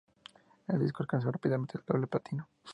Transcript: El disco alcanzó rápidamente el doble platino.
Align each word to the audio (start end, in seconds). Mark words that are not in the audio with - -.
El 0.67 0.79
disco 0.79 1.03
alcanzó 1.03 1.31
rápidamente 1.31 1.77
el 1.77 1.83
doble 1.85 2.07
platino. 2.07 2.49